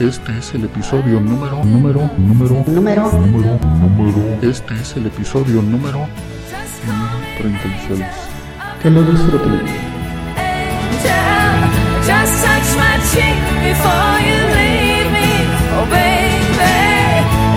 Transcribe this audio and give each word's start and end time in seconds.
Este 0.00 0.36
es 0.38 0.54
el 0.54 0.64
episodio 0.64 1.20
número, 1.20 1.64
número, 1.64 2.10
número, 2.18 2.64
Número. 2.66 3.12
número, 3.12 3.58
número. 3.62 4.38
Este 4.42 4.74
es 4.74 4.96
el 4.96 5.06
episodio 5.06 5.62
número 5.62 6.06
36. 7.38 8.00
Que 8.82 8.90
lo 8.90 9.02
disfruten. 9.02 9.52
angel. 10.36 11.14
Just 12.04 12.44
touch 12.44 12.76
my 12.76 12.98
cheek 13.12 13.38
before 13.62 14.18
you 14.26 14.38
leave 14.58 15.10
me. 15.14 15.30
Oh, 15.76 15.86
baby. 15.88 16.74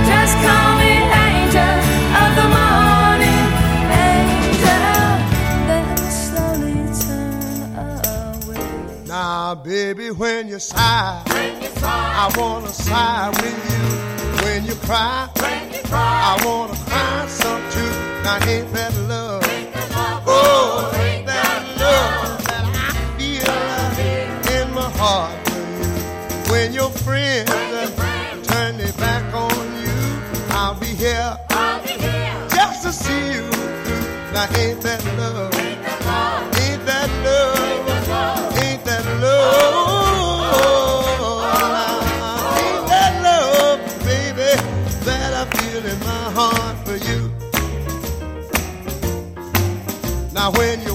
Just 0.08 0.36
call 0.46 0.78
me 0.78 0.94
angel 1.26 1.78
of 2.22 2.32
the 2.40 2.48
morning. 2.56 3.46
Angel. 4.06 5.10
Then 5.68 5.98
slowly 6.08 6.78
turn 7.02 7.76
away. 7.76 9.06
Now, 9.08 9.56
baby, 9.56 10.12
when 10.12 10.48
you 10.48 10.60
sigh, 10.60 11.24
I 11.84 12.32
wanna 12.38 12.70
sigh 12.70 13.30
with 13.30 13.58
you. 13.72 14.46
When 14.46 14.66
you 14.66 14.76
cry, 14.86 15.30
I 15.90 16.42
wanna 16.46 16.76
cry 16.86 17.26
some 17.28 17.62
too. 17.72 17.92
Now, 18.24 18.40
ain't 18.48 18.72
that 18.74 18.94
love? 19.08 19.44
Oh, 20.26 20.92
oh, 20.94 21.00
ain't 21.02 21.26
that 21.26 21.64
love 21.80 22.44
that 22.46 22.66
I 22.76 22.92
feel 23.18 24.62
in 24.62 24.74
my 24.74 24.90
heart 24.98 25.36
for 25.48 25.60
you? 25.82 26.52
When 26.52 26.74
your 26.74 26.90
friends 26.90 27.50
turn 28.48 28.78
their 28.78 28.94
back 28.94 29.34
on 29.34 29.52
you, 29.84 29.98
I'll 30.52 30.76
be 30.76 30.88
here 30.88 31.38
just 32.50 32.84
to 32.84 32.92
see 32.92 33.34
you 33.34 33.50
through. 33.52 34.34
Now, 34.34 34.48
ain't 34.58 34.82
that 34.82 35.04
love? 35.18 35.57
When 50.56 50.87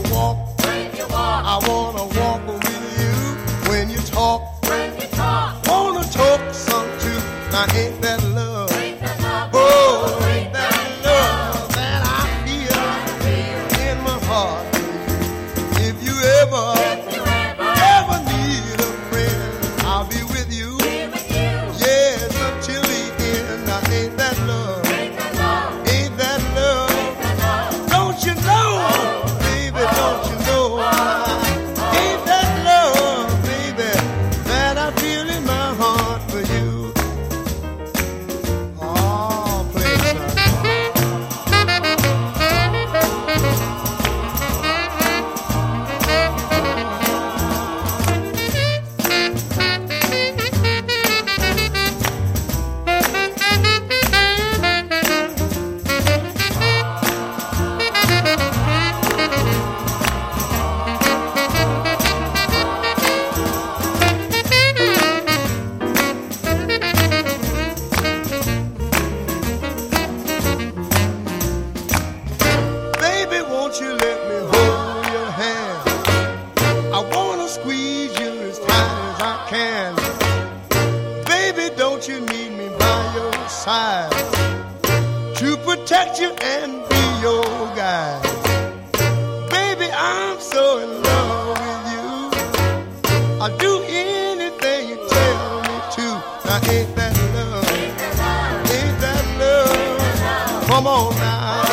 now, 101.23 101.72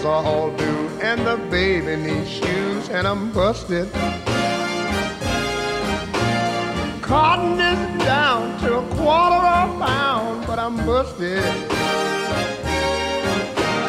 bills 0.00 0.04
are 0.04 0.24
all 0.24 0.50
due, 0.56 0.88
and 1.02 1.26
the 1.26 1.36
baby 1.50 1.96
needs 1.96 2.28
shoes, 2.28 2.88
and 2.88 3.06
I'm 3.06 3.32
busted. 3.32 3.90
Cotton 7.02 7.60
is 7.60 8.04
down 8.04 8.58
to 8.60 8.78
a 8.78 8.86
quarter 8.96 9.42
of 9.58 9.76
a 9.76 9.84
pound, 9.84 10.46
but 10.46 10.58
I'm 10.58 10.76
busted. 10.86 11.44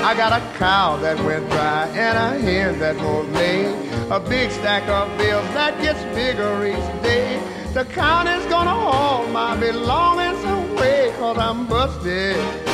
I 0.04 0.14
got 0.16 0.34
a 0.34 0.42
cow 0.58 0.98
that 0.98 1.18
went 1.24 1.50
dry 1.52 1.88
and 1.90 2.18
a 2.18 2.40
hen 2.40 2.80
that 2.80 2.98
won't 2.98 3.32
lay. 3.34 3.66
A 4.10 4.20
big 4.20 4.52
stack 4.52 4.88
of 4.90 5.18
bills 5.18 5.48
that 5.54 5.80
gets 5.82 6.04
bigger 6.16 6.66
each 6.66 7.04
day. 7.04 7.40
The 7.74 7.86
county's 7.86 8.46
gonna 8.48 8.72
haul 8.72 9.28
my 9.28 9.56
belongings 9.58 10.44
away, 10.44 11.14
cause 11.18 11.38
I'm 11.38 11.68
busted. 11.68 12.71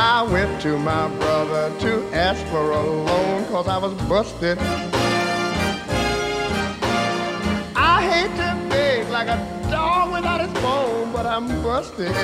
I 0.00 0.22
went 0.22 0.62
to 0.62 0.78
my 0.78 1.08
brother 1.16 1.76
to 1.80 2.04
ask 2.14 2.40
for 2.52 2.70
a 2.70 2.80
loan 2.80 3.44
cause 3.46 3.66
I 3.66 3.78
was 3.78 3.94
busted. 4.08 4.56
I 7.74 7.96
hate 8.08 8.30
to 8.36 8.68
beg 8.70 9.08
like 9.08 9.26
a 9.26 9.38
dog 9.68 10.12
without 10.12 10.40
his 10.40 10.52
bone, 10.62 11.12
but 11.12 11.26
I'm 11.26 11.48
busted. 11.64 12.14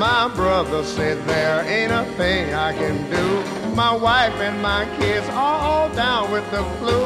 My 0.00 0.32
brother 0.34 0.82
said 0.82 1.22
there 1.26 1.62
ain't 1.66 1.92
a 1.92 2.10
thing 2.16 2.54
I 2.54 2.72
can 2.72 2.96
do. 3.10 3.74
My 3.74 3.94
wife 3.94 4.32
and 4.36 4.62
my 4.62 4.86
kids 4.98 5.28
are 5.28 5.60
all 5.60 5.90
down 5.90 6.32
with 6.32 6.50
the 6.50 6.64
flu. 6.78 7.02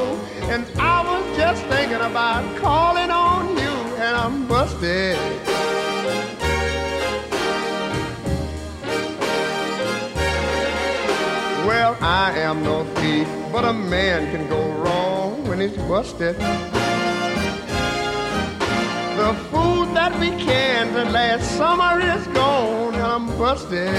And 0.53 0.65
I 0.79 1.03
was 1.03 1.37
just 1.37 1.61
thinking 1.65 1.97
about 1.97 2.57
calling 2.59 3.11
on 3.11 3.49
you, 3.57 3.75
and 3.99 4.17
I'm 4.17 4.47
busted. 4.47 5.19
Well, 11.67 11.97
I 12.01 12.31
am 12.39 12.63
no 12.63 12.85
thief, 12.95 13.27
but 13.51 13.65
a 13.65 13.73
man 13.73 14.31
can 14.31 14.49
go 14.49 14.71
wrong 14.75 15.45
when 15.49 15.59
he's 15.59 15.77
busted. 15.89 16.37
The 19.17 19.35
food 19.51 19.93
that 19.97 20.17
we 20.21 20.31
canned 20.31 20.95
last 21.13 21.57
summer 21.57 21.99
is 22.01 22.25
gone, 22.29 22.95
and 22.95 23.03
I'm 23.03 23.27
busted. 23.37 23.93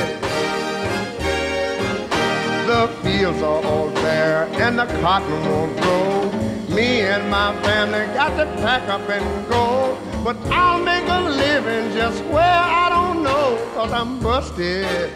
The 2.68 2.88
fields 3.04 3.42
are 3.42 3.62
all 3.66 3.90
bare, 3.96 4.48
and 4.64 4.80
the 4.80 4.86
cotton 5.02 5.44
won't 5.52 5.76
grow. 5.82 6.32
Me 6.74 7.02
and 7.02 7.30
my 7.30 7.54
family 7.64 8.06
got 8.14 8.38
to 8.38 8.46
pack 8.64 8.88
up 8.88 9.10
and 9.10 9.50
go. 9.50 9.98
But 10.24 10.38
I'll 10.52 10.82
make 10.82 11.06
a 11.10 11.20
living 11.20 11.92
just 11.92 12.24
where 12.26 12.62
I 12.84 12.88
don't 12.88 13.24
know, 13.24 13.58
cause 13.76 13.92
I'm 13.92 14.20
busted. 14.22 15.12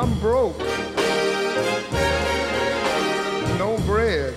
I'm 0.00 0.18
broke. 0.18 0.58
No 3.58 3.76
bread. 3.84 4.32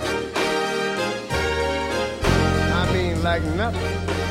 I 2.74 2.92
mean, 2.92 3.24
like 3.24 3.44
nothing. 3.56 4.23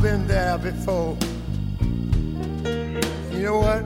I've 0.00 0.04
been 0.04 0.26
there 0.26 0.56
before. 0.56 1.14
You 3.34 3.42
know 3.42 3.58
what? 3.58 3.84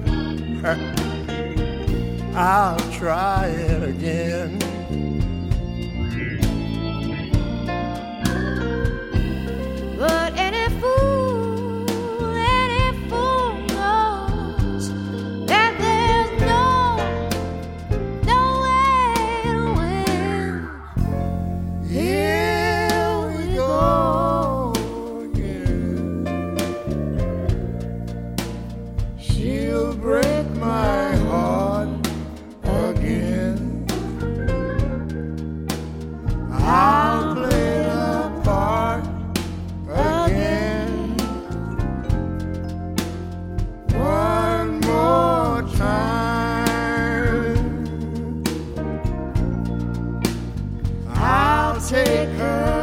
I'll 2.37 2.79
try 2.93 3.47
it 3.49 3.83
again. 3.83 4.74
Take 51.94 52.29
her 52.41 52.74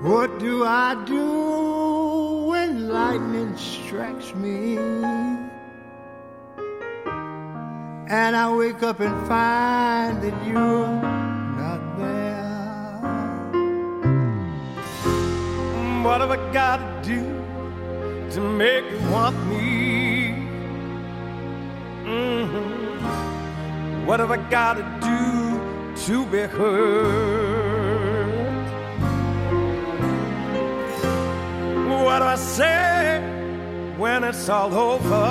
What 0.03 0.37
do 0.37 0.63
I 0.65 0.93
do 1.03 2.45
when 2.49 2.89
lightning 2.89 3.57
strikes 3.57 4.35
me? 4.35 4.77
And 8.07 8.35
I 8.35 8.53
wake 8.55 8.83
up 8.83 8.99
and 8.99 9.17
find 9.27 10.21
that 10.21 10.37
you're 10.45 11.01
not 11.63 11.81
there. 11.97 12.93
What 16.03 16.21
have 16.21 16.29
I 16.29 16.53
got 16.53 16.77
to 16.77 17.09
do 17.09 17.21
to 18.35 18.41
make 18.41 18.85
you 18.91 18.99
want 19.09 19.35
me? 19.47 19.98
Hmm 22.09 24.05
What 24.07 24.19
have 24.19 24.31
I 24.31 24.37
got 24.49 24.73
to 24.77 24.83
do 24.99 25.19
to 26.05 26.25
be 26.25 26.39
heard? 26.39 28.29
What 31.87 32.19
do 32.19 32.25
I 32.25 32.35
say 32.35 33.21
when 33.97 34.23
it's 34.23 34.49
all 34.49 34.73
over? 34.73 35.25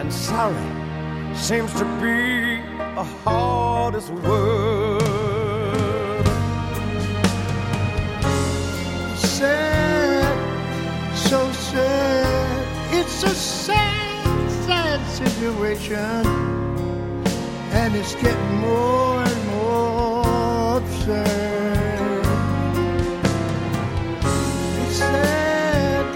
And 0.00 0.12
sorry 0.12 1.34
seems 1.34 1.72
to 1.74 1.84
be 2.00 2.62
the 2.94 3.04
hardest 3.24 4.10
word. 4.10 5.23
Situation. 15.44 16.26
And 17.72 17.94
it's 17.94 18.14
getting 18.14 18.54
more 18.60 19.22
and 19.22 19.46
more 19.48 20.76
absurd. 20.78 22.24
It's 24.82 24.96
sad, 24.96 26.06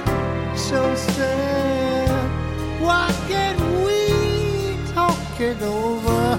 so 0.56 0.94
sad. 0.94 2.80
Why 2.80 3.12
can't 3.28 3.60
we 3.84 4.92
talk 4.94 5.40
it 5.40 5.60
over? 5.60 6.38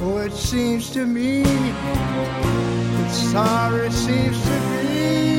Oh, 0.00 0.22
it 0.24 0.32
seems 0.32 0.88
to 0.90 1.04
me 1.04 1.42
that 1.42 3.10
sorry 3.12 3.90
seems 3.90 4.40
to 4.42 4.58
be 4.70 5.37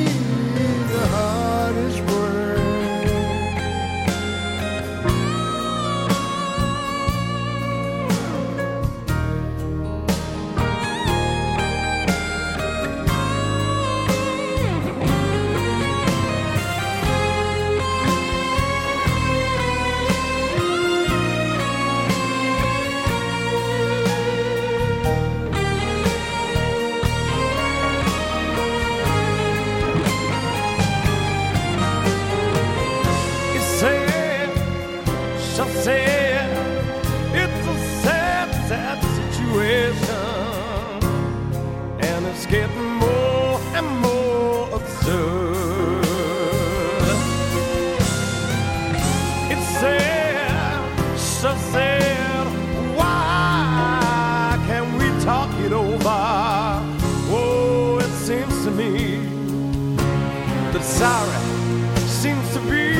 that 60.80 60.86
sorry 60.86 62.08
seems 62.08 62.52
to 62.54 62.60
be 62.60 62.92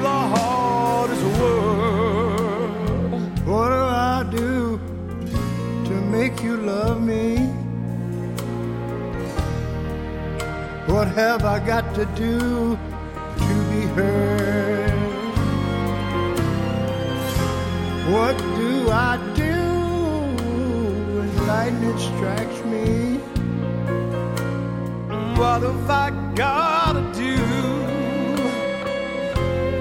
the 0.00 0.18
hardest 0.34 1.24
word. 1.40 2.70
What 3.46 3.68
do 3.68 3.74
I 3.74 4.26
do 4.30 4.80
to 5.86 5.94
make 6.12 6.42
you 6.42 6.56
love 6.58 7.02
me? 7.02 7.38
What 10.86 11.08
have 11.08 11.44
I 11.44 11.58
got 11.58 11.94
to 11.96 12.04
do 12.14 12.78
to 13.46 13.54
be 13.70 13.82
heard? 13.96 14.90
What 18.12 18.38
do 18.38 18.90
I 18.90 19.16
do 19.34 19.56
when 21.16 21.46
lightning 21.46 21.98
strikes 21.98 22.64
me? 22.64 23.18
What 25.36 25.62
have 25.62 25.90
I 25.90 26.27
gotta 26.38 27.00
do? 27.18 27.36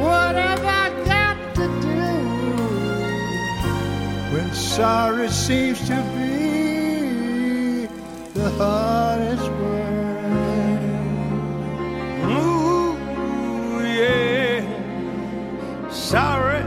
What 0.01 0.33
have 0.33 0.65
I 0.65 0.89
got 1.05 1.37
to 1.53 1.67
do 1.85 2.03
when 4.33 4.51
sorry 4.55 5.29
seems 5.29 5.79
to 5.87 5.97
be 6.15 7.85
the 8.33 8.49
hardest 8.57 9.47
word? 9.51 10.81
Ooh, 12.25 12.97
yeah. 13.85 14.65
Sorry 15.91 16.63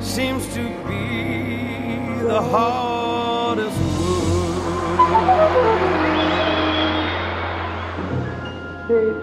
seems 0.00 0.46
to 0.54 0.62
be 0.88 2.22
the 2.26 2.40
hardest 2.40 2.87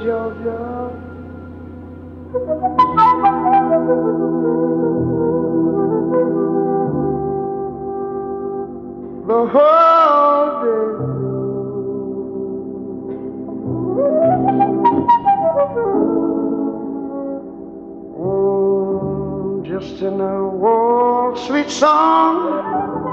Georgia. 0.05 0.91
The 9.25 9.41
whole 9.53 10.49
day. 10.61 10.91
Oh, 18.15 19.61
mm, 19.63 19.65
just 19.65 20.03
in 20.03 20.21
a 20.21 20.47
walk, 20.47 21.37
sweet 21.37 21.71
song. 21.71 23.04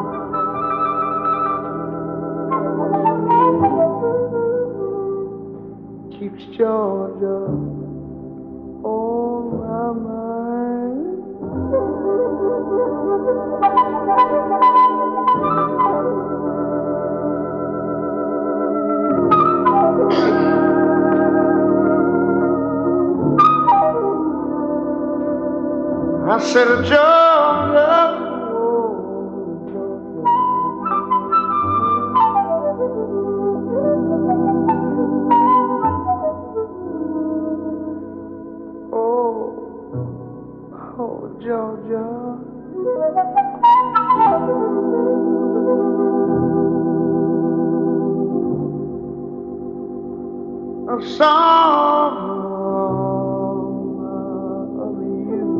Keeps 6.22 6.44
Georgia 6.56 7.50
on 8.84 9.58
my 9.58 9.92
mind. 10.06 11.18
I 26.30 26.38
said, 26.38 26.84
Georgia. 26.84 28.21
Georgia. 41.52 42.08
A 50.88 50.96
song 51.18 52.16
of 54.80 54.96
you. 55.28 55.50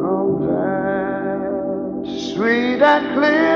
comes 0.00 0.44
as 0.48 2.32
sweet 2.32 2.80
and 2.80 3.04
clear. 3.18 3.49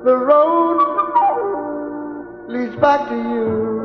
the 0.05 0.17
road 0.17 0.79
leads 2.47 2.75
back 2.77 3.07
to 3.09 3.15
you. 3.15 3.78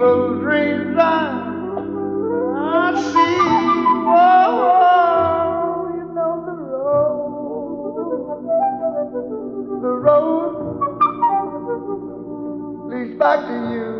people's 0.00 0.40
dreams 0.40 0.96
I, 0.98 1.02
I 2.56 2.94
see. 3.12 3.36
Oh, 4.16 5.92
you 5.94 6.04
know 6.14 6.34
the 6.46 6.56
road, 6.72 7.92
the 9.82 9.94
road 10.06 10.54
leads 12.88 13.14
back 13.18 13.40
to 13.46 13.52
you. 13.74 13.99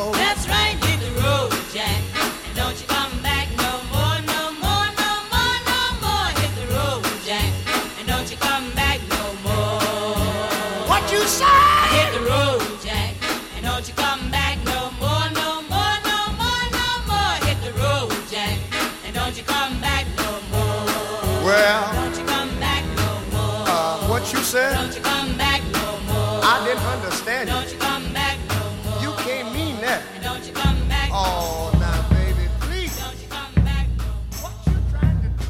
Don't 27.47 27.71
you. 27.73 27.79
come 27.79 28.13
back 28.13 28.37
no 28.49 28.61
more. 28.83 29.01
You 29.01 29.11
can't 29.25 29.51
mean 29.51 29.75
that. 29.81 30.03
And 30.13 30.23
don't 30.23 30.45
you 30.45 30.53
come 30.53 30.77
back. 30.87 31.09
Oh, 31.11 31.71
now, 31.79 32.07
baby, 32.13 32.47
please. 32.59 32.93
Don't 33.01 33.17
you 33.17 33.27
come 33.29 33.55
back 33.65 33.87
no 33.97 34.05
more. 34.05 34.45
What 34.45 34.53
you 34.67 34.77
trying 34.93 35.17
to 35.23 35.29
do? 35.29 35.49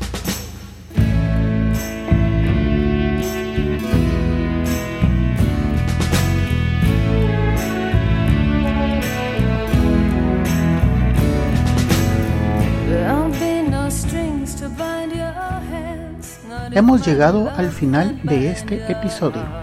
There'll 12.88 13.32
be 13.32 13.70
no 13.70 13.90
strings 13.90 14.56
to 14.56 14.70
bind 14.70 15.12
your 15.12 15.34
hands. 15.34 16.40
not 16.48 16.72
Hemos 16.72 17.06
llegado 17.06 17.50
al 17.50 17.70
final 17.70 18.18
de 18.24 18.50
este 18.50 18.90
episodio. 18.90 19.61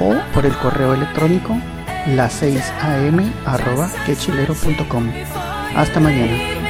o 0.00 0.14
por 0.34 0.46
el 0.46 0.56
correo 0.58 0.94
electrónico 0.94 1.56
las 2.06 2.32
6 2.34 2.72
am 2.80 3.32
arroba 3.46 3.90
quechilero.com. 4.06 5.10
Hasta 5.76 6.00
mañana. 6.00 6.61